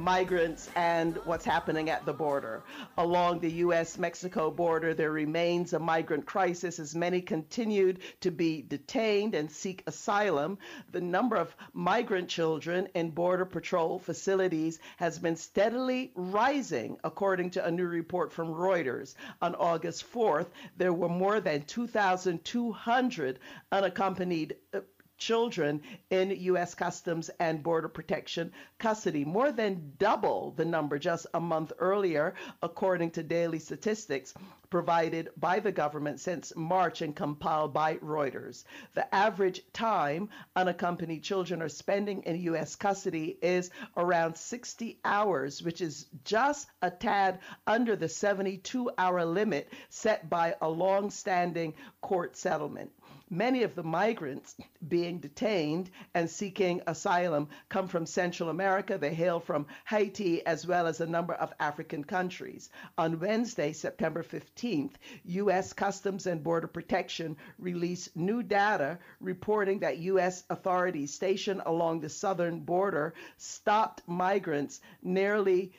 migrants 0.00 0.68
and 0.74 1.16
what's 1.24 1.44
happening 1.44 1.90
at 1.90 2.04
the 2.06 2.12
border. 2.12 2.62
Along 2.98 3.40
the 3.40 3.52
U.S. 3.64 3.98
Mexico 3.98 4.50
border, 4.50 4.94
there 4.94 5.12
remains 5.12 5.72
a 5.72 5.78
migrant 5.78 6.26
crisis 6.26 6.78
as 6.78 6.94
many 6.94 7.20
continued 7.20 8.00
to 8.20 8.30
be 8.30 8.62
detained 8.62 9.34
and 9.34 9.50
seek 9.50 9.82
asylum. 9.86 10.58
The 10.92 11.00
number 11.00 11.36
of 11.36 11.54
migrant 11.72 12.28
children 12.28 12.88
in 12.94 13.10
Border 13.10 13.44
Patrol 13.44 13.98
facilities 13.98 14.78
has 14.96 15.18
been 15.18 15.36
steadily 15.36 16.12
rising, 16.14 16.96
according 17.04 17.50
to 17.50 17.64
a 17.64 17.70
new 17.70 17.86
report 17.86 18.32
from 18.32 18.48
Reuters. 18.48 19.14
On 19.42 19.54
August 19.54 20.10
4th, 20.12 20.46
there 20.76 20.92
were 20.92 21.08
more 21.08 21.40
than 21.40 21.62
2,200 21.62 23.38
unaccompanied 23.72 24.56
uh, 24.74 24.80
children 25.20 25.80
in 26.10 26.30
U.S. 26.30 26.74
Customs 26.74 27.30
and 27.38 27.62
Border 27.62 27.88
Protection 27.88 28.50
custody, 28.78 29.24
more 29.24 29.52
than 29.52 29.92
double 29.98 30.52
the 30.56 30.64
number 30.64 30.98
just 30.98 31.26
a 31.34 31.40
month 31.40 31.72
earlier, 31.78 32.34
according 32.62 33.12
to 33.12 33.22
daily 33.22 33.60
statistics 33.60 34.34
provided 34.70 35.28
by 35.36 35.58
the 35.58 35.72
government 35.72 36.20
since 36.20 36.52
March 36.56 37.02
and 37.02 37.14
compiled 37.14 37.74
by 37.74 37.96
Reuters. 37.96 38.64
The 38.94 39.12
average 39.14 39.62
time 39.72 40.30
unaccompanied 40.56 41.22
children 41.22 41.60
are 41.60 41.68
spending 41.68 42.22
in 42.22 42.40
U.S. 42.42 42.76
custody 42.76 43.36
is 43.42 43.70
around 43.96 44.36
60 44.36 44.98
hours, 45.04 45.62
which 45.62 45.80
is 45.80 46.06
just 46.24 46.70
a 46.80 46.90
tad 46.90 47.40
under 47.66 47.96
the 47.96 48.08
72 48.08 48.90
hour 48.96 49.24
limit 49.24 49.72
set 49.88 50.30
by 50.30 50.54
a 50.60 50.68
long 50.68 51.10
standing 51.10 51.74
court 52.00 52.36
settlement. 52.36 52.92
Many 53.32 53.62
of 53.62 53.76
the 53.76 53.84
migrants 53.84 54.56
being 54.88 55.20
detained 55.20 55.88
and 56.14 56.28
seeking 56.28 56.82
asylum 56.88 57.48
come 57.68 57.86
from 57.86 58.04
Central 58.04 58.48
America. 58.48 58.98
They 58.98 59.14
hail 59.14 59.38
from 59.38 59.66
Haiti 59.86 60.44
as 60.44 60.66
well 60.66 60.88
as 60.88 61.00
a 61.00 61.06
number 61.06 61.34
of 61.34 61.52
African 61.60 62.02
countries. 62.02 62.70
On 62.98 63.20
Wednesday, 63.20 63.72
September 63.72 64.24
15th, 64.60 64.92
U.S. 65.24 65.72
Customs 65.72 66.26
and 66.26 66.42
Border 66.42 66.66
Protection 66.66 67.36
released 67.58 68.14
new 68.16 68.42
data 68.42 68.98
reporting 69.20 69.78
that 69.80 69.98
U.S. 69.98 70.44
authorities 70.50 71.14
stationed 71.14 71.62
along 71.66 72.00
the 72.00 72.08
southern 72.08 72.60
border 72.60 73.12
stopped 73.36 74.02
migrants 74.06 74.80
nearly 75.02 75.72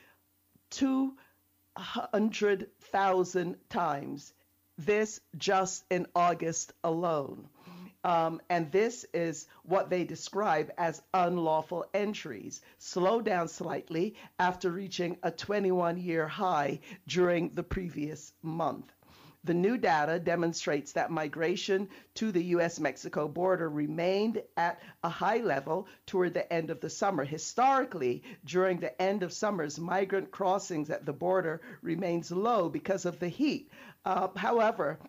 200,000 0.72 3.56
times 3.70 4.34
this 4.78 5.22
just 5.38 5.86
in 5.92 6.08
August 6.16 6.73
alone. 6.84 7.48
Um, 8.04 8.42
and 8.50 8.72
this 8.72 9.06
is 9.14 9.48
what 9.64 9.90
they 9.90 10.04
describe 10.04 10.72
as 10.78 11.04
unlawful 11.14 11.86
entries, 11.94 12.62
slowed 12.80 13.26
down 13.26 13.48
slightly 13.48 14.16
after 14.40 14.72
reaching 14.72 15.18
a 15.22 15.30
21 15.30 15.98
year 15.98 16.28
high 16.28 16.80
during 17.06 17.54
the 17.54 17.64
previous 17.64 18.34
month. 18.42 18.92
The 19.44 19.54
new 19.56 19.76
data 19.76 20.20
demonstrates 20.20 20.92
that 20.92 21.10
migration 21.10 21.90
to 22.14 22.32
the 22.32 22.44
U.S. 22.56 22.80
Mexico 22.80 23.28
border 23.28 23.68
remained 23.70 24.44
at 24.56 24.80
a 25.04 25.10
high 25.10 25.40
level 25.40 25.88
toward 26.06 26.36
the 26.36 26.52
end 26.54 26.70
of 26.70 26.80
the 26.80 26.92
summer. 26.92 27.24
Historically, 27.24 28.22
during 28.46 28.80
the 28.80 29.02
end 29.02 29.24
of 29.24 29.34
summers, 29.34 29.80
migrant 29.80 30.30
crossings 30.30 30.92
at 30.92 31.08
the 31.08 31.14
border 31.14 31.60
remains 31.82 32.32
low 32.32 32.70
because 32.70 33.06
of 33.06 33.18
the 33.20 33.30
heat. 33.30 33.72
Uh, 34.06 34.28
however, 34.36 35.00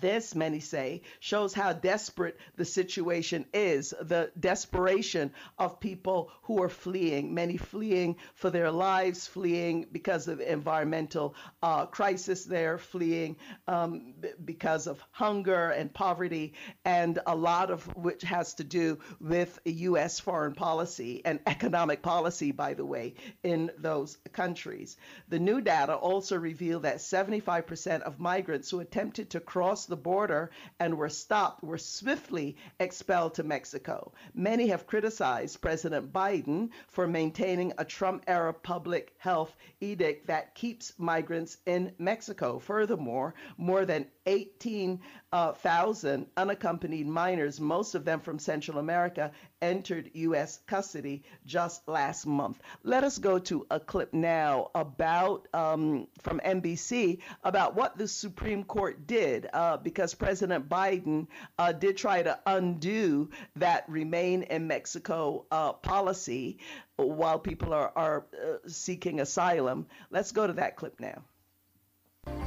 this, 0.00 0.34
many 0.34 0.60
say, 0.60 1.02
shows 1.20 1.52
how 1.52 1.72
desperate 1.72 2.38
the 2.56 2.64
situation 2.64 3.44
is, 3.52 3.94
the 4.00 4.30
desperation 4.38 5.32
of 5.58 5.80
people 5.80 6.30
who 6.42 6.62
are 6.62 6.68
fleeing, 6.68 7.34
many 7.34 7.56
fleeing 7.56 8.16
for 8.34 8.50
their 8.50 8.70
lives, 8.70 9.26
fleeing 9.26 9.86
because 9.92 10.28
of 10.28 10.40
environmental 10.40 11.34
uh, 11.62 11.86
crisis 11.86 12.44
there, 12.44 12.78
fleeing 12.78 13.36
um, 13.68 14.14
because 14.44 14.86
of 14.86 15.02
hunger 15.10 15.70
and 15.70 15.92
poverty, 15.92 16.54
and 16.84 17.18
a 17.26 17.34
lot 17.34 17.70
of 17.70 17.84
which 17.96 18.22
has 18.22 18.54
to 18.54 18.64
do 18.64 18.98
with 19.20 19.58
U.S. 19.64 20.20
foreign 20.20 20.54
policy 20.54 21.22
and 21.24 21.40
economic 21.46 22.02
policy, 22.02 22.52
by 22.52 22.74
the 22.74 22.84
way, 22.84 23.14
in 23.42 23.70
those 23.78 24.18
countries. 24.32 24.96
The 25.28 25.38
new 25.38 25.60
data 25.60 25.94
also 25.94 26.36
revealed 26.38 26.82
that 26.82 26.96
75% 26.96 28.02
of 28.02 28.20
migrants 28.20 28.70
who 28.70 28.80
attempted 28.80 29.30
to 29.30 29.40
cross 29.40 29.81
the 29.86 29.96
border 29.96 30.50
and 30.80 30.96
were 30.96 31.08
stopped 31.08 31.62
were 31.62 31.78
swiftly 31.78 32.56
expelled 32.80 33.34
to 33.34 33.42
Mexico. 33.42 34.12
Many 34.34 34.68
have 34.68 34.86
criticized 34.86 35.60
President 35.60 36.12
Biden 36.12 36.70
for 36.88 37.06
maintaining 37.06 37.72
a 37.78 37.84
Trump 37.84 38.24
era 38.26 38.52
public 38.52 39.14
health 39.18 39.56
edict 39.80 40.26
that 40.26 40.54
keeps 40.54 40.92
migrants 40.98 41.58
in 41.66 41.92
Mexico. 41.98 42.58
Furthermore, 42.58 43.34
more 43.56 43.84
than 43.84 44.06
18,000 44.26 45.00
uh, 45.32 46.40
unaccompanied 46.40 47.06
minors, 47.06 47.60
most 47.60 47.94
of 47.94 48.04
them 48.04 48.20
from 48.20 48.38
Central 48.38 48.78
America, 48.78 49.32
entered 49.62 50.10
U.S. 50.12 50.60
custody 50.66 51.22
just 51.46 51.88
last 51.88 52.26
month. 52.26 52.60
Let 52.82 53.04
us 53.04 53.16
go 53.16 53.38
to 53.38 53.66
a 53.70 53.80
clip 53.80 54.12
now 54.12 54.70
about 54.74 55.48
um, 55.54 56.08
from 56.20 56.40
NBC 56.44 57.20
about 57.44 57.74
what 57.74 57.96
the 57.96 58.08
Supreme 58.08 58.64
Court 58.64 59.06
did, 59.06 59.48
uh, 59.52 59.78
because 59.78 60.14
President 60.14 60.68
Biden 60.68 61.28
uh, 61.58 61.72
did 61.72 61.96
try 61.96 62.22
to 62.22 62.38
undo 62.44 63.30
that 63.56 63.88
remain 63.88 64.42
in 64.42 64.66
Mexico 64.66 65.46
uh, 65.50 65.72
policy 65.72 66.58
while 66.96 67.38
people 67.38 67.72
are, 67.72 67.92
are 67.96 68.26
uh, 68.34 68.56
seeking 68.66 69.20
asylum. 69.20 69.86
Let's 70.10 70.32
go 70.32 70.46
to 70.46 70.52
that 70.54 70.76
clip 70.76 71.00
now. 71.00 71.22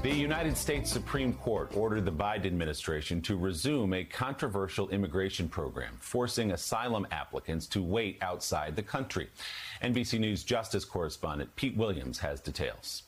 The 0.06 0.14
United 0.14 0.56
States 0.56 0.92
Supreme 0.92 1.34
Court 1.34 1.76
ordered 1.76 2.06
the 2.06 2.12
Biden 2.12 2.46
administration 2.46 3.24
to 3.24 3.36
resume 3.36 3.92
a 3.92 4.04
controversial 4.04 4.88
immigration 4.90 5.50
program, 5.50 5.98
forcing 6.00 6.52
asylum 6.52 7.08
applicants 7.10 7.66
to 7.70 7.82
wait 7.82 8.20
outside 8.22 8.76
the 8.76 8.84
country. 8.84 9.32
NBC 9.82 10.20
News 10.20 10.44
Justice 10.44 10.86
correspondent 10.86 11.56
Pete 11.56 11.76
Williams 11.76 12.20
has 12.20 12.40
details. 12.40 13.02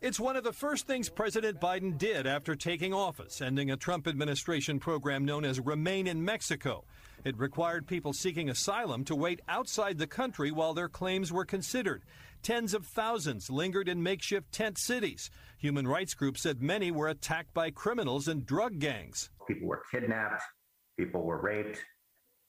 It's 0.00 0.18
one 0.18 0.34
of 0.34 0.42
the 0.42 0.52
first 0.52 0.88
things 0.88 1.08
President 1.08 1.60
Biden 1.60 1.96
did 1.96 2.26
after 2.26 2.56
taking 2.56 2.92
office, 2.92 3.40
ending 3.40 3.70
a 3.70 3.76
Trump 3.76 4.08
administration 4.08 4.80
program 4.80 5.24
known 5.24 5.44
as 5.44 5.60
Remain 5.60 6.08
in 6.08 6.24
Mexico. 6.24 6.82
It 7.24 7.38
required 7.38 7.86
people 7.86 8.12
seeking 8.12 8.48
asylum 8.48 9.04
to 9.04 9.14
wait 9.14 9.40
outside 9.46 9.98
the 9.98 10.06
country 10.06 10.50
while 10.50 10.72
their 10.72 10.88
claims 10.88 11.30
were 11.30 11.44
considered. 11.44 12.02
Tens 12.42 12.72
of 12.72 12.86
thousands 12.86 13.50
lingered 13.50 13.88
in 13.88 14.02
makeshift 14.02 14.50
tent 14.52 14.78
cities. 14.78 15.30
Human 15.58 15.86
rights 15.86 16.14
groups 16.14 16.40
said 16.40 16.62
many 16.62 16.90
were 16.90 17.08
attacked 17.08 17.52
by 17.52 17.70
criminals 17.70 18.28
and 18.28 18.46
drug 18.46 18.78
gangs. 18.78 19.28
People 19.46 19.68
were 19.68 19.82
kidnapped, 19.90 20.42
people 20.98 21.22
were 21.22 21.42
raped, 21.42 21.84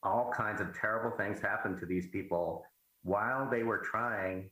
all 0.03 0.31
kinds 0.35 0.61
of 0.61 0.73
terrible 0.73 1.15
things 1.17 1.41
happened 1.41 1.79
to 1.79 1.85
these 1.85 2.07
people 2.07 2.63
while 3.03 3.49
they 3.49 3.63
were 3.63 3.79
trying 3.79 4.49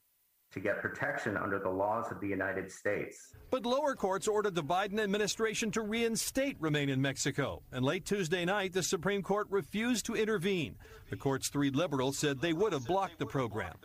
to 0.51 0.59
get 0.59 0.81
protection 0.81 1.37
under 1.37 1.59
the 1.59 1.69
laws 1.69 2.11
of 2.11 2.19
the 2.19 2.27
United 2.27 2.71
States. 2.71 3.33
But 3.51 3.65
lower 3.65 3.95
courts 3.95 4.27
ordered 4.27 4.55
the 4.55 4.63
Biden 4.63 4.99
administration 4.99 5.71
to 5.71 5.81
reinstate 5.81 6.57
Remain 6.59 6.89
in 6.89 7.01
Mexico. 7.01 7.61
And 7.71 7.85
late 7.85 8.05
Tuesday 8.05 8.45
night, 8.45 8.73
the 8.73 8.83
Supreme 8.83 9.21
Court 9.21 9.47
refused 9.49 10.05
to 10.07 10.15
intervene. 10.15 10.75
The 11.09 11.17
court's 11.17 11.49
three 11.49 11.69
liberals 11.69 12.17
said 12.17 12.41
they 12.41 12.53
would 12.53 12.73
have 12.73 12.85
blocked 12.85 13.19
the 13.19 13.25
program. 13.25 13.75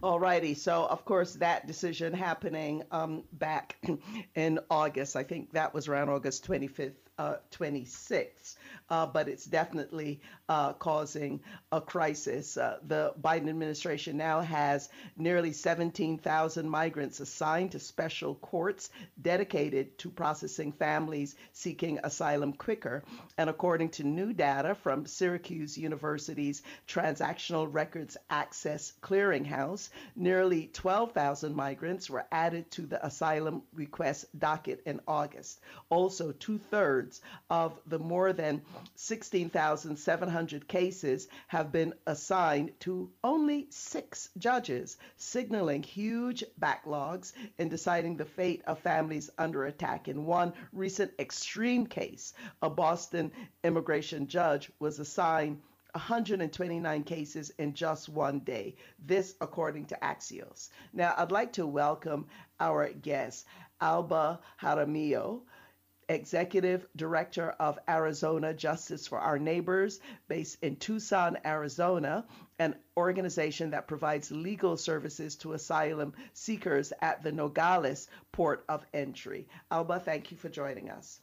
All 0.00 0.20
righty. 0.20 0.54
So, 0.54 0.86
of 0.86 1.04
course, 1.04 1.34
that 1.34 1.66
decision 1.66 2.12
happening 2.12 2.84
um, 2.92 3.24
back 3.32 3.76
in 4.36 4.60
August. 4.70 5.16
I 5.16 5.24
think 5.24 5.52
that 5.52 5.74
was 5.74 5.88
around 5.88 6.08
August 6.08 6.46
25th, 6.46 6.92
uh, 7.18 7.36
26th 7.50 8.56
uh, 8.90 9.06
but 9.06 9.28
it's 9.28 9.44
definitely 9.44 10.20
uh, 10.48 10.72
causing 10.74 11.40
a 11.72 11.80
crisis. 11.80 12.56
Uh, 12.56 12.78
the 12.86 13.12
Biden 13.20 13.48
administration 13.48 14.16
now 14.16 14.40
has 14.40 14.88
nearly 15.16 15.52
17,000 15.52 16.68
migrants 16.68 17.20
assigned 17.20 17.72
to 17.72 17.78
special 17.78 18.34
courts 18.36 18.90
dedicated 19.20 19.98
to 19.98 20.10
processing 20.10 20.72
families 20.72 21.36
seeking 21.52 21.98
asylum 22.02 22.52
quicker. 22.52 23.02
And 23.36 23.50
according 23.50 23.90
to 23.90 24.04
new 24.04 24.32
data 24.32 24.74
from 24.74 25.06
Syracuse 25.06 25.76
University's 25.76 26.62
Transactional 26.86 27.68
Records 27.70 28.16
Access 28.30 28.92
Clearinghouse, 29.02 29.90
nearly 30.16 30.68
12,000 30.72 31.54
migrants 31.54 32.08
were 32.08 32.24
added 32.32 32.70
to 32.72 32.82
the 32.86 33.04
asylum 33.04 33.62
request 33.74 34.26
docket 34.38 34.82
in 34.86 35.00
August. 35.06 35.60
Also, 35.90 36.32
two 36.32 36.58
thirds 36.58 37.20
of 37.50 37.78
the 37.86 37.98
more 37.98 38.32
than 38.32 38.62
16,700 38.94 40.68
cases 40.68 41.28
have 41.46 41.72
been 41.72 41.94
assigned 42.06 42.72
to 42.80 43.10
only 43.22 43.66
six 43.70 44.30
judges, 44.38 44.96
signaling 45.16 45.82
huge 45.82 46.44
backlogs 46.60 47.32
in 47.58 47.68
deciding 47.68 48.16
the 48.16 48.24
fate 48.24 48.62
of 48.66 48.78
families 48.78 49.30
under 49.38 49.64
attack. 49.66 50.08
In 50.08 50.26
one 50.26 50.52
recent 50.72 51.12
extreme 51.18 51.86
case, 51.86 52.34
a 52.62 52.70
Boston 52.70 53.32
immigration 53.62 54.26
judge 54.26 54.70
was 54.78 54.98
assigned 54.98 55.60
129 55.92 57.02
cases 57.04 57.50
in 57.58 57.74
just 57.74 58.08
one 58.08 58.40
day. 58.40 58.76
This, 59.04 59.34
according 59.40 59.86
to 59.86 59.98
Axios. 60.02 60.68
Now, 60.92 61.14
I'd 61.16 61.32
like 61.32 61.54
to 61.54 61.66
welcome 61.66 62.26
our 62.60 62.88
guest, 62.90 63.46
Alba 63.80 64.40
Jaramillo. 64.60 65.40
Executive 66.08 66.86
Director 66.96 67.50
of 67.60 67.78
Arizona 67.88 68.54
Justice 68.54 69.06
for 69.06 69.18
Our 69.18 69.38
Neighbors, 69.38 70.00
based 70.28 70.62
in 70.62 70.76
Tucson, 70.76 71.38
Arizona, 71.44 72.24
an 72.58 72.74
organization 72.96 73.70
that 73.70 73.86
provides 73.86 74.30
legal 74.30 74.76
services 74.76 75.36
to 75.36 75.52
asylum 75.52 76.14
seekers 76.32 76.92
at 77.02 77.22
the 77.22 77.32
Nogales 77.32 78.08
port 78.32 78.64
of 78.68 78.84
entry. 78.94 79.46
Alba, 79.70 80.00
thank 80.00 80.30
you 80.30 80.36
for 80.36 80.48
joining 80.48 80.90
us. 80.90 81.20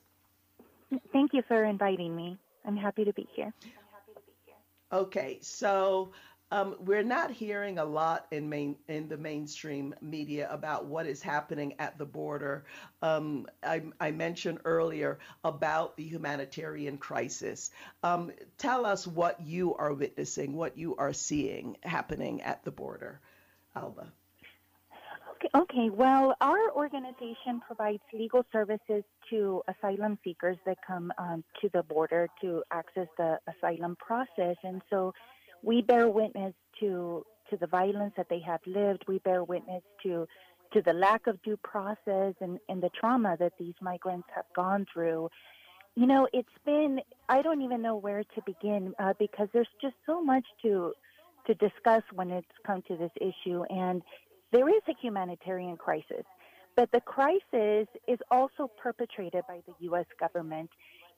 Thank 1.11 1.33
you 1.33 1.41
for 1.47 1.63
inviting 1.63 2.15
me. 2.15 2.37
I'm 2.65 2.77
happy 2.77 3.05
to 3.05 3.13
be 3.13 3.27
here. 3.35 3.53
I'm 3.63 3.71
happy 3.91 4.13
to 4.13 4.21
be 4.25 4.33
here. 4.45 4.55
Okay, 4.91 5.39
so 5.41 6.11
um, 6.51 6.75
we're 6.79 7.03
not 7.03 7.31
hearing 7.31 7.79
a 7.79 7.85
lot 7.85 8.27
in 8.31 8.49
main 8.49 8.75
in 8.87 9.07
the 9.09 9.17
mainstream 9.17 9.95
media 10.01 10.47
about 10.51 10.85
what 10.85 11.07
is 11.07 11.21
happening 11.21 11.73
at 11.79 11.97
the 11.97 12.05
border. 12.05 12.65
Um, 13.01 13.47
I, 13.63 13.81
I, 13.99 14.11
mentioned 14.11 14.59
earlier 14.63 15.17
about 15.43 15.97
the 15.97 16.03
humanitarian 16.03 16.97
crisis. 16.97 17.71
Um, 18.03 18.31
tell 18.57 18.85
us 18.85 19.07
what 19.07 19.41
you 19.41 19.73
are 19.75 19.93
witnessing, 19.93 20.53
what 20.53 20.77
you 20.77 20.95
are 20.97 21.13
seeing 21.13 21.77
happening 21.81 22.41
at 22.43 22.63
the 22.63 22.71
border, 22.71 23.19
Alba. 23.75 24.11
Okay, 25.35 25.49
okay. 25.55 25.89
Well, 25.89 26.35
our 26.41 26.71
organization 26.71 27.59
provides 27.65 28.03
legal 28.13 28.45
services 28.51 29.03
to 29.31 29.63
asylum 29.67 30.19
seekers 30.23 30.57
that 30.65 30.77
come 30.85 31.11
um, 31.17 31.43
to 31.61 31.69
the 31.73 31.81
border 31.81 32.29
to 32.41 32.63
access 32.71 33.07
the 33.17 33.39
asylum 33.47 33.97
process, 33.97 34.57
and 34.63 34.81
so 34.91 35.13
we 35.65 35.81
bear 35.81 36.07
witness 36.07 36.53
to 36.79 37.25
to 37.49 37.57
the 37.57 37.67
violence 37.67 38.13
that 38.17 38.27
they 38.29 38.39
have 38.39 38.61
lived. 38.65 39.03
We 39.07 39.19
bear 39.19 39.43
witness 39.43 39.83
to 40.03 40.27
to 40.73 40.81
the 40.81 40.93
lack 40.93 41.27
of 41.27 41.41
due 41.41 41.57
process 41.57 42.33
and, 42.41 42.59
and 42.69 42.81
the 42.81 42.89
trauma 42.99 43.37
that 43.39 43.53
these 43.59 43.75
migrants 43.81 44.27
have 44.35 44.45
gone 44.55 44.85
through. 44.91 45.29
You 45.95 46.07
know, 46.07 46.27
it's 46.33 46.57
been 46.65 46.99
I 47.29 47.41
don't 47.41 47.61
even 47.61 47.81
know 47.81 47.95
where 47.95 48.23
to 48.23 48.41
begin 48.45 48.93
uh, 48.99 49.13
because 49.17 49.47
there's 49.53 49.69
just 49.81 49.95
so 50.05 50.23
much 50.23 50.45
to 50.61 50.93
to 51.47 51.53
discuss 51.55 52.03
when 52.13 52.31
it's 52.31 52.47
come 52.65 52.81
to 52.87 52.97
this 52.97 53.11
issue, 53.21 53.63
and 53.69 54.01
there 54.51 54.67
is 54.69 54.81
a 54.87 54.93
humanitarian 55.01 55.77
crisis. 55.77 56.25
But 56.75 56.91
the 56.91 57.01
crisis 57.01 57.87
is 58.07 58.19
also 58.29 58.69
perpetrated 58.81 59.43
by 59.47 59.61
the 59.65 59.73
U.S. 59.85 60.05
government 60.19 60.69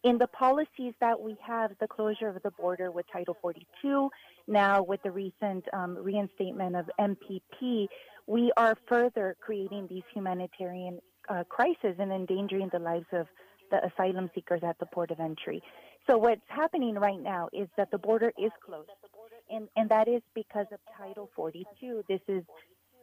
in 0.04 0.18
the 0.18 0.28
policies 0.28 0.94
that 1.00 1.20
we 1.20 1.36
have, 1.46 1.72
the 1.80 1.88
closure 1.88 2.28
of 2.28 2.42
the 2.44 2.52
border 2.52 2.92
with 2.92 3.06
Title 3.12 3.36
42, 3.42 4.10
now 4.48 4.84
with 4.84 5.02
the 5.04 5.12
recent 5.12 5.66
um, 5.74 5.98
reinstatement 5.98 6.76
of 6.76 6.90
MPP, 7.00 7.88
we 8.28 8.52
are 8.58 8.78
further 8.88 9.36
creating 9.42 9.88
these 9.90 10.04
humanitarian 10.14 11.00
uh, 11.30 11.44
crises 11.50 11.96
and 11.98 12.12
endangering 12.12 12.70
the 12.72 12.80
lives 12.80 13.08
of 13.12 13.28
the 13.72 13.80
asylum 13.86 14.30
seekers 14.34 14.62
at 14.64 14.78
the 14.80 14.86
port 14.86 15.12
of 15.12 15.20
entry. 15.20 15.62
So 16.08 16.18
what's 16.18 16.42
happening 16.48 16.96
right 16.96 17.22
now 17.22 17.50
is 17.52 17.68
that 17.76 17.92
the 17.92 17.98
border 17.98 18.32
is 18.38 18.52
closed, 18.66 18.90
and, 19.50 19.68
and 19.76 19.90
that 19.90 20.08
is 20.08 20.22
because 20.36 20.68
of 20.72 20.80
Title 20.98 21.30
42. 21.36 22.04
This 22.08 22.22
is 22.28 22.44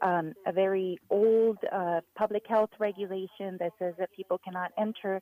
um, 0.05 0.35
a 0.47 0.53
very 0.53 0.99
old 1.11 1.59
uh, 1.73 2.01
public 2.17 2.45
health 2.47 2.71
regulation 2.79 3.57
that 3.59 3.73
says 3.79 3.95
that 3.99 4.11
people 4.13 4.39
cannot 4.39 4.71
enter 4.79 5.21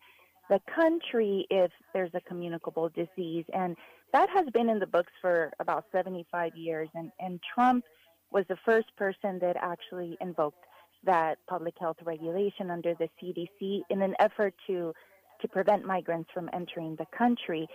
the 0.51 0.61
country 0.75 1.47
if 1.51 1.71
there's 1.95 2.11
a 2.15 2.21
communicable 2.21 2.91
disease. 2.91 3.45
And 3.55 3.77
that 4.13 4.29
has 4.31 4.47
been 4.53 4.69
in 4.69 4.81
the 4.81 4.87
books 4.87 5.13
for 5.21 5.53
about 5.61 5.85
75 5.93 6.57
years. 6.57 6.89
And, 6.95 7.13
and 7.21 7.41
Trump 7.55 7.85
was 8.33 8.45
the 8.49 8.59
first 8.65 8.95
person 8.97 9.39
that 9.39 9.57
actually 9.57 10.19
invoked 10.21 10.65
that 11.05 11.39
public 11.49 11.75
health 11.79 11.97
regulation 12.05 12.71
under 12.71 12.95
the 12.95 13.09
CDC 13.23 13.83
in 13.89 14.03
an 14.03 14.15
effort 14.19 14.55
to, 14.67 14.93
to 15.41 15.49
prevent 15.49 15.87
migrants 15.87 16.31
from 16.35 16.51
entering 16.53 16.97
the 16.97 17.07
country. 17.17 17.69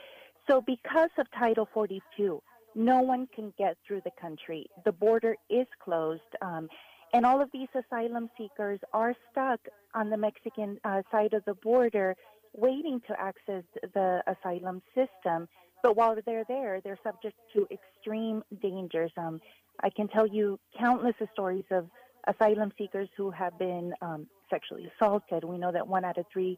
So, 0.49 0.61
because 0.61 1.09
of 1.17 1.27
Title 1.37 1.67
42, 1.73 2.41
no 2.75 3.01
one 3.01 3.27
can 3.35 3.53
get 3.57 3.75
through 3.85 4.01
the 4.05 4.11
country. 4.21 4.67
The 4.85 4.91
border 4.91 5.35
is 5.49 5.67
closed. 5.83 6.21
Um, 6.41 6.69
and 7.13 7.25
all 7.25 7.41
of 7.41 7.49
these 7.51 7.69
asylum 7.73 8.29
seekers 8.37 8.79
are 8.93 9.13
stuck 9.31 9.59
on 9.93 10.09
the 10.09 10.17
Mexican 10.17 10.77
uh, 10.83 11.01
side 11.11 11.33
of 11.33 11.43
the 11.45 11.53
border 11.55 12.15
waiting 12.53 13.01
to 13.07 13.19
access 13.19 13.63
the 13.93 14.21
asylum 14.27 14.81
system. 14.95 15.47
But 15.83 15.95
while 15.95 16.15
they're 16.25 16.45
there, 16.47 16.81
they're 16.81 16.99
subject 17.03 17.35
to 17.53 17.67
extreme 17.71 18.43
dangers. 18.61 19.11
Um, 19.15 19.39
I 19.83 19.89
can 19.89 20.07
tell 20.07 20.27
you 20.27 20.59
countless 20.77 21.15
stories 21.33 21.65
of 21.71 21.87
asylum 22.27 22.71
seekers 22.77 23.09
who 23.15 23.31
have 23.31 23.57
been 23.57 23.93
um, 24.01 24.27
sexually 24.49 24.91
assaulted. 24.95 25.43
We 25.43 25.57
know 25.57 25.71
that 25.71 25.87
one 25.87 26.03
out 26.03 26.17
of 26.17 26.25
three 26.33 26.57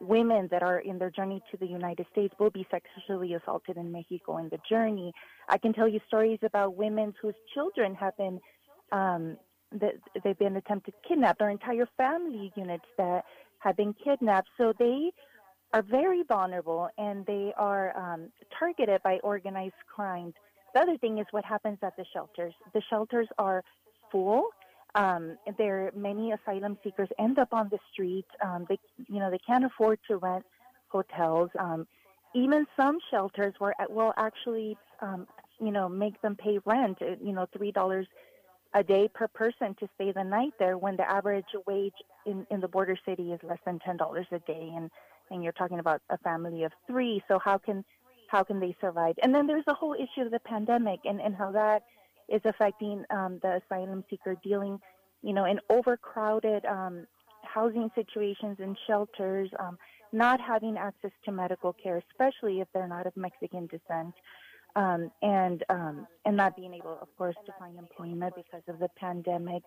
women 0.00 0.48
that 0.50 0.62
are 0.62 0.78
in 0.78 0.98
their 0.98 1.10
journey 1.10 1.42
to 1.50 1.56
the 1.56 1.66
United 1.66 2.06
States 2.12 2.34
will 2.38 2.50
be 2.50 2.66
sexually 2.70 3.34
assaulted 3.34 3.76
in 3.76 3.92
Mexico 3.92 4.38
in 4.38 4.48
the 4.48 4.58
journey. 4.68 5.12
I 5.48 5.58
can 5.58 5.72
tell 5.72 5.88
you 5.88 6.00
stories 6.06 6.38
about 6.42 6.76
women 6.76 7.14
whose 7.20 7.34
children 7.52 7.94
have 7.96 8.16
been 8.16 8.40
um, 8.90 9.36
that 9.80 9.94
they've 10.22 10.38
been 10.38 10.56
attempted 10.56 10.94
kidnapped, 11.06 11.40
or 11.40 11.50
entire 11.50 11.88
family 11.96 12.52
units 12.56 12.84
that 12.98 13.24
have 13.60 13.76
been 13.76 13.94
kidnapped. 13.94 14.48
So 14.58 14.72
they 14.78 15.12
are 15.72 15.82
very 15.82 16.22
vulnerable 16.22 16.88
and 16.98 17.24
they 17.26 17.52
are 17.56 17.96
um, 17.96 18.28
targeted 18.58 19.02
by 19.02 19.18
organized 19.22 19.74
crime. 19.94 20.34
The 20.74 20.80
other 20.80 20.98
thing 20.98 21.18
is 21.18 21.26
what 21.30 21.44
happens 21.44 21.78
at 21.82 21.96
the 21.96 22.04
shelters. 22.12 22.54
The 22.74 22.82
shelters 22.90 23.28
are 23.38 23.62
full. 24.10 24.48
Um, 24.94 25.38
there 25.56 25.90
many 25.96 26.32
asylum 26.32 26.76
seekers 26.84 27.08
end 27.18 27.38
up 27.38 27.48
on 27.52 27.68
the 27.70 27.78
street. 27.92 28.26
Um, 28.44 28.66
they, 28.68 28.78
you 29.08 29.18
know, 29.20 29.30
they 29.30 29.38
can't 29.38 29.64
afford 29.64 29.98
to 30.08 30.16
rent 30.18 30.44
hotels. 30.88 31.50
Um, 31.58 31.86
even 32.34 32.66
some 32.78 32.98
shelters 33.10 33.54
were, 33.60 33.74
will 33.88 34.12
actually, 34.16 34.76
um, 35.00 35.26
you 35.60 35.70
know, 35.70 35.88
make 35.88 36.20
them 36.20 36.36
pay 36.36 36.58
rent. 36.64 36.98
Uh, 37.00 37.16
you 37.22 37.32
know, 37.32 37.46
three 37.56 37.72
dollars 37.72 38.06
a 38.74 38.82
day 38.82 39.08
per 39.12 39.28
person 39.28 39.74
to 39.80 39.88
stay 39.94 40.12
the 40.12 40.24
night 40.24 40.52
there, 40.58 40.78
when 40.78 40.96
the 40.96 41.08
average 41.10 41.44
wage 41.66 41.92
in, 42.26 42.46
in 42.50 42.60
the 42.60 42.68
border 42.68 42.96
city 43.06 43.32
is 43.32 43.40
less 43.42 43.58
than 43.66 43.78
ten 43.80 43.96
dollars 43.96 44.26
a 44.32 44.38
day. 44.40 44.72
And 44.76 44.90
and 45.30 45.42
you're 45.42 45.52
talking 45.52 45.78
about 45.78 46.00
a 46.10 46.18
family 46.18 46.64
of 46.64 46.72
three. 46.86 47.22
So 47.28 47.38
how 47.38 47.58
can 47.58 47.84
how 48.28 48.42
can 48.42 48.60
they 48.60 48.74
survive? 48.80 49.16
And 49.22 49.34
then 49.34 49.46
there's 49.46 49.64
the 49.66 49.74
whole 49.74 49.94
issue 49.94 50.22
of 50.24 50.30
the 50.30 50.40
pandemic 50.40 51.00
and, 51.04 51.20
and 51.20 51.34
how 51.34 51.52
that 51.52 51.82
is 52.28 52.40
affecting 52.44 53.04
um, 53.10 53.38
the 53.42 53.60
asylum 53.62 54.04
seeker 54.08 54.36
dealing, 54.42 54.80
you 55.22 55.34
know, 55.34 55.44
in 55.44 55.60
overcrowded 55.68 56.64
um, 56.64 57.06
housing 57.42 57.90
situations 57.94 58.56
and 58.58 58.76
shelters, 58.86 59.50
um, 59.58 59.76
not 60.12 60.40
having 60.40 60.78
access 60.78 61.10
to 61.24 61.32
medical 61.32 61.72
care, 61.74 62.02
especially 62.10 62.60
if 62.60 62.68
they're 62.72 62.88
not 62.88 63.06
of 63.06 63.14
Mexican 63.16 63.66
descent, 63.66 64.14
um, 64.76 65.10
and 65.22 65.64
um, 65.68 66.06
and 66.24 66.36
not 66.36 66.56
being 66.56 66.74
able, 66.74 66.98
of 67.00 67.08
course, 67.16 67.36
to 67.46 67.52
find 67.58 67.78
employment 67.78 68.34
because 68.34 68.62
of 68.68 68.78
the 68.78 68.88
pandemic. 68.96 69.62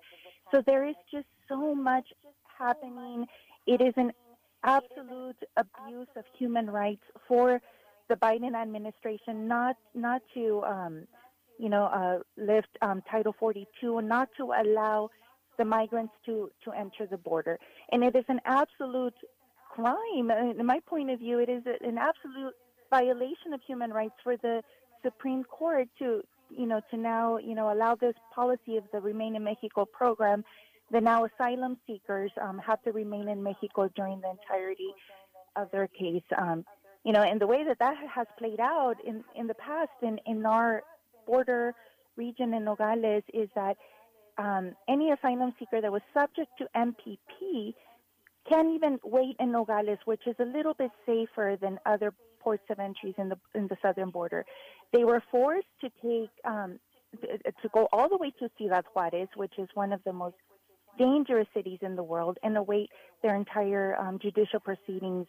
So 0.51 0.61
there 0.65 0.85
is 0.85 0.95
just 1.11 1.27
so 1.47 1.75
much 1.75 2.07
happening. 2.57 3.25
It 3.67 3.81
is 3.81 3.93
an 3.97 4.11
absolute 4.63 5.37
abuse 5.57 6.07
of 6.15 6.23
human 6.37 6.69
rights 6.69 7.03
for 7.27 7.61
the 8.09 8.15
Biden 8.15 8.55
administration 8.55 9.47
not 9.47 9.75
not 9.93 10.21
to 10.33 10.63
um, 10.63 11.07
you 11.59 11.69
know 11.69 11.85
uh, 11.85 12.19
lift 12.37 12.69
um, 12.81 13.01
Title 13.09 13.35
42 13.39 13.97
and 13.97 14.07
not 14.07 14.29
to 14.37 14.53
allow 14.57 15.09
the 15.57 15.65
migrants 15.65 16.13
to 16.25 16.51
to 16.63 16.71
enter 16.71 17.05
the 17.09 17.17
border. 17.17 17.59
And 17.91 18.03
it 18.03 18.15
is 18.15 18.25
an 18.27 18.41
absolute 18.45 19.15
crime. 19.71 20.31
In 20.31 20.65
my 20.65 20.79
point 20.85 21.09
of 21.09 21.19
view, 21.19 21.39
it 21.39 21.49
is 21.49 21.63
an 21.65 21.97
absolute 21.97 22.53
violation 22.89 23.53
of 23.53 23.61
human 23.65 23.91
rights 23.91 24.15
for 24.23 24.37
the 24.37 24.61
Supreme 25.05 25.43
Court 25.43 25.87
to 25.99 26.21
you 26.49 26.65
know 26.65 26.81
to 26.91 26.97
now 26.97 27.37
you 27.37 27.55
know 27.55 27.71
allow 27.71 27.95
this 27.95 28.15
policy 28.33 28.77
of 28.77 28.83
the 28.91 28.99
Remain 28.99 29.35
in 29.35 29.43
Mexico 29.43 29.85
program 29.85 30.43
that 30.91 31.03
now 31.03 31.25
asylum 31.25 31.77
seekers 31.87 32.31
um, 32.41 32.59
have 32.59 32.81
to 32.83 32.91
remain 32.91 33.27
in 33.27 33.41
Mexico 33.41 33.89
during 33.95 34.21
the 34.21 34.29
entirety 34.29 34.91
of 35.55 35.71
their 35.71 35.87
case. 35.87 36.23
Um, 36.37 36.65
you 37.03 37.11
know, 37.11 37.21
and 37.21 37.39
the 37.39 37.47
way 37.47 37.63
that 37.63 37.79
that 37.79 37.95
has 38.13 38.27
played 38.37 38.59
out 38.59 38.95
in, 39.05 39.23
in 39.35 39.47
the 39.47 39.53
past 39.55 39.91
in, 40.01 40.19
in 40.25 40.45
our 40.45 40.83
border 41.25 41.73
region 42.15 42.53
in 42.53 42.65
Nogales 42.65 43.23
is 43.33 43.49
that 43.55 43.77
um, 44.37 44.75
any 44.87 45.11
asylum 45.11 45.53
seeker 45.59 45.81
that 45.81 45.91
was 45.91 46.01
subject 46.13 46.49
to 46.57 46.67
MPP 46.75 47.73
can 48.49 48.69
even 48.71 48.99
wait 49.03 49.35
in 49.39 49.51
Nogales, 49.51 49.99
which 50.05 50.21
is 50.27 50.35
a 50.39 50.45
little 50.45 50.73
bit 50.73 50.91
safer 51.05 51.57
than 51.59 51.79
other 51.85 52.13
ports 52.45 52.63
of 52.69 52.79
entries 52.79 53.15
in 53.17 53.27
the 53.33 53.39
in 53.59 53.67
the 53.67 53.77
southern 53.81 54.11
border. 54.19 54.45
They 54.93 55.03
were 55.03 55.21
forced 55.31 55.73
to 55.81 55.89
take 56.01 56.33
um, 56.53 56.79
to 57.61 57.67
go 57.73 57.89
all 57.91 58.07
the 58.07 58.17
way 58.23 58.31
to 58.39 58.49
Ciudad 58.57 58.85
Juarez, 58.93 59.29
which 59.35 59.55
is 59.57 59.67
one 59.73 59.91
of 59.91 60.01
the 60.05 60.13
most 60.13 60.35
dangerous 60.97 61.47
cities 61.53 61.79
in 61.81 61.95
the 61.95 62.03
world 62.13 62.37
and 62.43 62.55
await 62.55 62.89
their 63.21 63.35
entire 63.35 63.87
um, 64.03 64.19
judicial 64.25 64.61
proceedings 64.69 65.27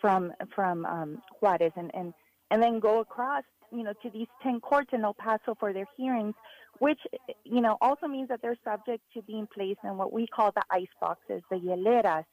from 0.00 0.32
from 0.54 0.84
um, 0.86 1.10
Juarez 1.40 1.72
and, 1.76 1.90
and 1.94 2.14
and 2.50 2.62
then 2.62 2.78
go 2.78 3.00
across, 3.00 3.44
you 3.72 3.82
know, 3.82 3.92
to 4.02 4.10
these 4.10 4.28
10 4.42 4.60
courts 4.60 4.90
in 4.92 5.02
El 5.02 5.14
Paso 5.14 5.56
for 5.58 5.72
their 5.72 5.88
hearings, 5.96 6.34
which, 6.78 7.00
you 7.44 7.60
know, 7.60 7.76
also 7.80 8.06
means 8.06 8.28
that 8.28 8.40
they're 8.42 8.58
subject 8.64 9.02
to 9.14 9.22
being 9.22 9.48
placed 9.52 9.80
in 9.82 9.96
what 9.96 10.12
we 10.12 10.26
call 10.26 10.52
the 10.54 10.62
ice 10.70 10.94
boxes, 11.00 11.42
the 11.50 11.56
hieleras. 11.56 12.24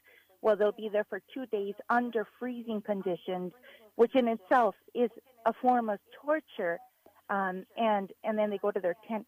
Well, 0.42 0.56
they'll 0.56 0.72
be 0.72 0.90
there 0.92 1.06
for 1.10 1.22
two 1.34 1.46
days 1.48 1.76
under 1.90 2.28
freezing 2.40 2.82
conditions, 2.82 3.52
which 3.96 4.16
in 4.16 4.28
itself 4.28 4.76
is 4.94 5.10
a 5.46 5.54
form 5.62 5.90
of 5.90 6.00
torture. 6.24 6.78
Um, 7.30 7.66
and 7.78 8.12
and 8.24 8.38
then 8.38 8.50
they 8.50 8.58
go 8.58 8.72
to 8.72 8.80
their 8.80 8.96
tent, 9.08 9.26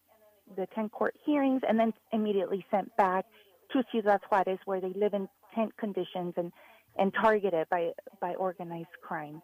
the 0.56 0.66
tent 0.74 0.92
court 0.92 1.14
hearings, 1.24 1.62
and 1.66 1.78
then 1.78 1.92
immediately 2.12 2.64
sent 2.70 2.94
back 2.96 3.24
to 3.72 3.82
Ciudad 3.90 4.20
Juarez, 4.30 4.58
where 4.66 4.80
they 4.80 4.92
live 4.94 5.14
in 5.14 5.28
tent 5.54 5.74
conditions 5.78 6.34
and 6.36 6.52
and 6.98 7.12
targeted 7.14 7.68
by 7.70 7.92
by 8.20 8.34
organized 8.34 8.94
crime. 9.02 9.40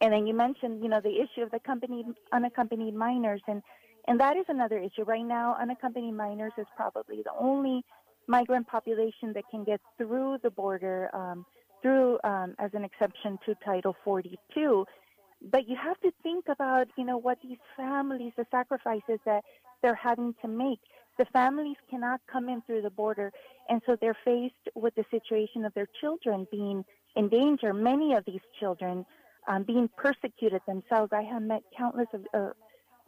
And 0.00 0.12
then 0.12 0.26
you 0.26 0.34
mentioned, 0.34 0.82
you 0.82 0.88
know, 0.88 1.00
the 1.00 1.20
issue 1.20 1.42
of 1.42 1.50
the 1.50 1.58
accompanied, 1.58 2.06
unaccompanied 2.32 2.94
minors, 2.94 3.42
and 3.46 3.62
and 4.08 4.18
that 4.18 4.36
is 4.36 4.46
another 4.48 4.78
issue. 4.78 5.04
Right 5.04 5.24
now, 5.24 5.56
unaccompanied 5.60 6.14
minors 6.14 6.52
is 6.58 6.66
probably 6.74 7.22
the 7.22 7.32
only 7.38 7.84
migrant 8.26 8.66
population 8.66 9.32
that 9.34 9.44
can 9.50 9.64
get 9.64 9.80
through 9.98 10.38
the 10.42 10.50
border 10.50 11.10
um, 11.14 11.44
through 11.82 12.18
um, 12.24 12.54
as 12.58 12.70
an 12.74 12.84
exception 12.84 13.38
to 13.46 13.54
Title 13.64 13.96
42. 14.04 14.86
But 15.50 15.68
you 15.68 15.76
have 15.76 15.98
to 16.00 16.12
think 16.22 16.46
about, 16.48 16.88
you 16.96 17.04
know, 17.04 17.16
what 17.16 17.38
these 17.42 17.58
families, 17.76 18.32
the 18.36 18.46
sacrifices 18.50 19.18
that 19.24 19.42
they're 19.82 19.94
having 19.94 20.34
to 20.42 20.48
make. 20.48 20.80
The 21.18 21.24
families 21.26 21.76
cannot 21.88 22.20
come 22.30 22.48
in 22.48 22.62
through 22.62 22.82
the 22.82 22.90
border, 22.90 23.32
and 23.68 23.80
so 23.86 23.96
they're 24.00 24.16
faced 24.24 24.54
with 24.74 24.94
the 24.94 25.04
situation 25.10 25.64
of 25.64 25.74
their 25.74 25.88
children 26.00 26.46
being 26.50 26.84
in 27.16 27.28
danger. 27.28 27.72
Many 27.72 28.14
of 28.14 28.24
these 28.24 28.40
children 28.58 29.04
um, 29.48 29.64
being 29.64 29.88
persecuted 29.96 30.62
themselves. 30.66 31.12
I 31.12 31.22
have 31.22 31.42
met 31.42 31.62
countless 31.76 32.08
of, 32.12 32.26
uh, 32.34 32.50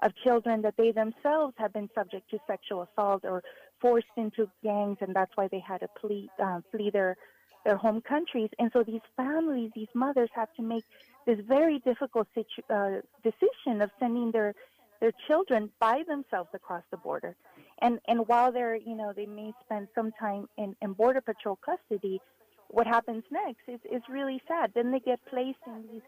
of 0.02 0.12
children 0.24 0.62
that 0.62 0.74
they 0.76 0.92
themselves 0.92 1.54
have 1.58 1.72
been 1.72 1.88
subject 1.94 2.30
to 2.30 2.38
sexual 2.46 2.82
assault 2.82 3.24
or 3.24 3.42
forced 3.80 4.06
into 4.16 4.48
gangs, 4.62 4.98
and 5.00 5.14
that's 5.14 5.32
why 5.36 5.48
they 5.48 5.60
had 5.60 5.78
to 5.78 5.88
flee, 6.00 6.28
uh, 6.42 6.60
flee 6.70 6.90
their 6.90 7.16
their 7.64 7.76
home 7.76 8.00
countries. 8.00 8.50
And 8.58 8.70
so 8.72 8.82
these 8.82 9.00
families, 9.16 9.70
these 9.74 9.88
mothers, 9.94 10.30
have 10.34 10.52
to 10.54 10.62
make 10.62 10.84
this 11.26 11.38
very 11.46 11.78
difficult 11.80 12.28
situ- 12.34 12.62
uh, 12.70 13.00
decision 13.22 13.82
of 13.82 13.90
sending 13.98 14.30
their 14.30 14.54
their 15.00 15.12
children 15.26 15.68
by 15.80 16.04
themselves 16.06 16.50
across 16.54 16.84
the 16.90 16.96
border. 16.96 17.34
And 17.80 17.98
and 18.06 18.26
while 18.28 18.52
they're 18.52 18.76
you 18.76 18.94
know 18.94 19.12
they 19.12 19.26
may 19.26 19.52
spend 19.64 19.88
some 19.94 20.12
time 20.12 20.48
in, 20.56 20.76
in 20.80 20.92
border 20.92 21.20
patrol 21.20 21.58
custody, 21.64 22.20
what 22.68 22.86
happens 22.86 23.24
next 23.30 23.62
is 23.68 23.80
is 23.90 24.02
really 24.08 24.40
sad. 24.46 24.72
Then 24.74 24.90
they 24.90 25.00
get 25.00 25.24
placed 25.26 25.58
in 25.66 25.84
these 25.92 26.02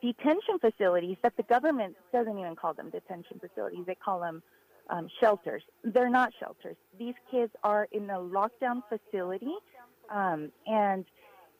detention 0.00 0.58
facilities 0.60 1.16
that 1.22 1.36
the 1.36 1.42
government 1.44 1.96
doesn't 2.12 2.38
even 2.38 2.56
call 2.56 2.72
them 2.74 2.90
detention 2.90 3.40
facilities. 3.40 3.84
They 3.86 3.96
call 3.96 4.20
them 4.20 4.42
um, 4.90 5.08
shelters. 5.20 5.62
They're 5.84 6.10
not 6.10 6.32
shelters. 6.38 6.76
These 6.98 7.14
kids 7.30 7.52
are 7.62 7.88
in 7.92 8.08
a 8.10 8.18
lockdown 8.18 8.82
facility, 8.88 9.54
um, 10.10 10.50
and 10.66 11.04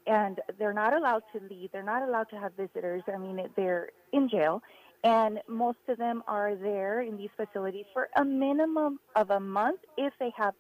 and 0.07 0.40
they're 0.59 0.73
not 0.73 0.95
allowed 0.95 1.23
to 1.35 1.40
leave. 1.50 1.71
They're 1.71 1.83
not 1.83 2.02
allowed 2.02 2.31
to 2.31 2.37
have 2.37 2.55
visitors. 2.55 3.02
I 3.12 3.19
mean, 3.19 3.47
they're 3.57 3.90
in 4.12 4.28
jail, 4.28 4.62
and 5.05 5.40
most 5.49 5.78
of 5.88 5.99
them 5.99 6.23
are 6.26 6.55
there 6.55 7.02
in 7.02 7.17
these 7.17 7.31
facilities 7.37 7.85
for 7.93 8.09
a 8.17 8.25
minimum 8.25 9.00
of 9.14 9.31
a 9.31 9.40
month 9.40 9.81
if 9.97 10.12
they 10.19 10.33
have 10.37 10.55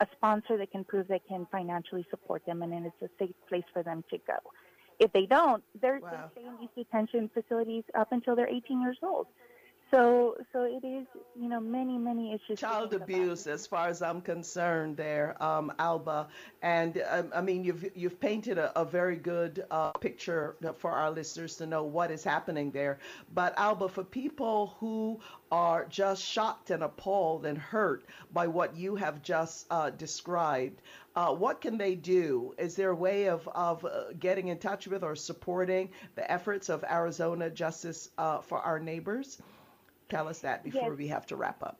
a 0.00 0.06
sponsor 0.16 0.56
that 0.56 0.70
can 0.70 0.84
prove 0.84 1.08
they 1.08 1.20
can 1.28 1.46
financially 1.50 2.06
support 2.10 2.44
them, 2.46 2.62
and 2.62 2.72
then 2.72 2.84
it's 2.84 3.02
a 3.02 3.24
safe 3.24 3.34
place 3.48 3.64
for 3.72 3.82
them 3.82 4.04
to 4.10 4.18
go. 4.26 4.34
If 4.98 5.12
they 5.12 5.26
don't, 5.26 5.62
they're, 5.80 6.00
wow. 6.00 6.30
they 6.34 6.40
stay 6.40 6.48
in 6.48 6.56
these 6.60 6.84
detention 6.84 7.30
facilities 7.34 7.84
up 7.94 8.12
until 8.12 8.36
they're 8.36 8.48
18 8.48 8.80
years 8.80 8.98
old. 9.02 9.26
So, 9.92 10.38
so 10.54 10.62
it 10.62 10.86
is, 10.86 11.06
you 11.38 11.50
know, 11.50 11.60
many, 11.60 11.98
many 11.98 12.32
issues. 12.32 12.58
Child 12.58 12.94
abuse, 12.94 13.46
as 13.46 13.66
far 13.66 13.88
as 13.88 14.00
I'm 14.00 14.22
concerned, 14.22 14.96
there, 14.96 15.36
um, 15.42 15.70
Alba, 15.78 16.28
and 16.62 17.02
um, 17.10 17.30
I 17.34 17.42
mean, 17.42 17.62
you've 17.62 17.90
you've 17.94 18.18
painted 18.18 18.56
a, 18.56 18.80
a 18.80 18.86
very 18.86 19.16
good 19.16 19.66
uh, 19.70 19.90
picture 19.90 20.56
for 20.78 20.92
our 20.92 21.10
listeners 21.10 21.56
to 21.56 21.66
know 21.66 21.84
what 21.84 22.10
is 22.10 22.24
happening 22.24 22.70
there. 22.70 23.00
But 23.34 23.52
Alba, 23.58 23.90
for 23.90 24.02
people 24.02 24.74
who 24.80 25.20
are 25.50 25.84
just 25.90 26.24
shocked 26.24 26.70
and 26.70 26.82
appalled 26.82 27.44
and 27.44 27.58
hurt 27.58 28.04
by 28.32 28.46
what 28.46 28.74
you 28.74 28.96
have 28.96 29.20
just 29.20 29.66
uh, 29.70 29.90
described, 29.90 30.80
uh, 31.16 31.34
what 31.34 31.60
can 31.60 31.76
they 31.76 31.96
do? 31.96 32.54
Is 32.56 32.76
there 32.76 32.90
a 32.90 32.96
way 32.96 33.28
of, 33.28 33.46
of 33.48 33.84
uh, 33.84 34.12
getting 34.18 34.48
in 34.48 34.56
touch 34.56 34.88
with 34.88 35.04
or 35.04 35.16
supporting 35.16 35.90
the 36.14 36.32
efforts 36.32 36.70
of 36.70 36.82
Arizona 36.82 37.50
Justice 37.50 38.08
uh, 38.16 38.40
for 38.40 38.58
Our 38.58 38.78
Neighbors? 38.78 39.36
Tell 40.12 40.28
us 40.28 40.40
that 40.40 40.62
before 40.62 40.90
yes. 40.90 40.98
we 40.98 41.08
have 41.08 41.24
to 41.26 41.36
wrap 41.36 41.62
up. 41.62 41.78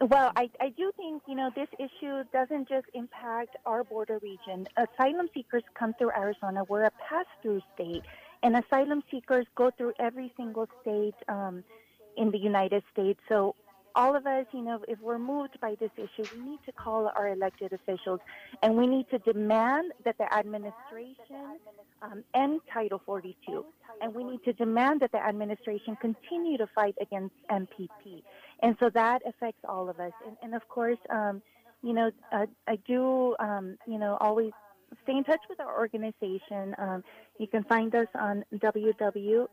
Well, 0.00 0.30
I, 0.36 0.50
I 0.60 0.68
do 0.76 0.92
think, 0.96 1.22
you 1.26 1.34
know, 1.34 1.50
this 1.56 1.68
issue 1.78 2.22
doesn't 2.30 2.68
just 2.68 2.86
impact 2.92 3.56
our 3.64 3.82
border 3.82 4.18
region. 4.22 4.66
Asylum 4.76 5.28
seekers 5.32 5.62
come 5.72 5.94
through 5.94 6.10
Arizona. 6.10 6.64
We're 6.68 6.84
a 6.84 6.90
pass 7.08 7.24
through 7.40 7.62
state, 7.74 8.02
and 8.42 8.56
asylum 8.56 9.02
seekers 9.10 9.46
go 9.54 9.70
through 9.70 9.94
every 9.98 10.34
single 10.36 10.68
state 10.82 11.14
um, 11.28 11.64
in 12.18 12.30
the 12.30 12.38
United 12.38 12.82
States. 12.92 13.20
So 13.26 13.54
all 13.96 14.14
of 14.14 14.26
us, 14.26 14.46
you 14.52 14.60
know, 14.60 14.80
if 14.86 15.00
we're 15.00 15.18
moved 15.18 15.58
by 15.60 15.74
this 15.80 15.90
issue, 15.96 16.28
we 16.36 16.42
need 16.50 16.60
to 16.66 16.72
call 16.72 17.10
our 17.16 17.30
elected 17.30 17.72
officials 17.72 18.20
and 18.62 18.76
we 18.76 18.86
need 18.86 19.08
to 19.10 19.18
demand 19.20 19.92
that 20.04 20.18
the 20.18 20.32
administration 20.32 21.58
um, 22.02 22.22
end 22.34 22.60
Title 22.72 23.00
42. 23.04 23.64
And 24.02 24.14
we 24.14 24.22
need 24.22 24.44
to 24.44 24.52
demand 24.52 25.00
that 25.00 25.12
the 25.12 25.18
administration 25.18 25.96
continue 26.00 26.58
to 26.58 26.66
fight 26.74 26.94
against 27.00 27.34
MPP. 27.50 28.22
And 28.62 28.76
so 28.78 28.90
that 28.90 29.22
affects 29.26 29.64
all 29.66 29.88
of 29.88 29.98
us. 29.98 30.12
And, 30.26 30.36
and 30.42 30.54
of 30.54 30.68
course, 30.68 30.98
um, 31.08 31.40
you 31.82 31.94
know, 31.94 32.10
uh, 32.30 32.44
I 32.68 32.76
do, 32.86 33.34
um, 33.40 33.78
you 33.86 33.98
know, 33.98 34.18
always 34.20 34.52
stay 35.04 35.16
in 35.16 35.24
touch 35.24 35.40
with 35.48 35.58
our 35.60 35.78
organization. 35.78 36.74
Um, 36.76 37.02
you 37.38 37.46
can 37.46 37.64
find 37.64 37.94
us 37.94 38.08
on 38.14 38.44
www.azjfon.org 38.54 39.48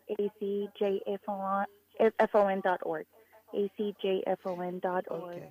azjfon.org. 3.53 5.11
Okay. 5.11 5.49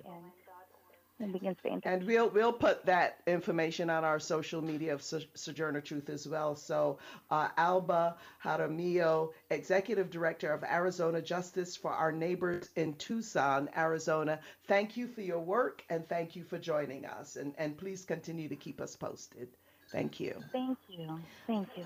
And, 1.19 1.35
and 1.35 1.81
And 1.85 2.03
we'll 2.05 2.27
we'll 2.29 2.51
put 2.51 2.85
that 2.87 3.19
information 3.27 3.89
on 3.89 4.03
our 4.03 4.19
social 4.19 4.61
media 4.61 4.93
of 4.93 5.01
Sojourner 5.03 5.79
Truth 5.79 6.09
as 6.09 6.27
well. 6.27 6.55
So 6.55 6.97
uh, 7.29 7.49
Alba 7.55 8.17
Jaramillo, 8.43 9.31
Executive 9.49 10.09
Director 10.09 10.51
of 10.51 10.63
Arizona 10.63 11.21
Justice 11.21 11.77
for 11.77 11.91
Our 11.91 12.11
Neighbors 12.11 12.67
in 12.75 12.95
Tucson, 12.95 13.69
Arizona. 13.77 14.39
Thank 14.67 14.97
you 14.97 15.07
for 15.07 15.21
your 15.21 15.39
work 15.39 15.83
and 15.89 16.07
thank 16.09 16.35
you 16.35 16.43
for 16.43 16.57
joining 16.57 17.05
us. 17.05 17.35
And 17.35 17.53
and 17.57 17.77
please 17.77 18.03
continue 18.05 18.49
to 18.49 18.55
keep 18.55 18.81
us 18.81 18.95
posted. 18.95 19.49
Thank 19.91 20.19
you. 20.19 20.43
Thank 20.51 20.79
you. 20.89 21.19
Thank 21.45 21.69
you. 21.77 21.85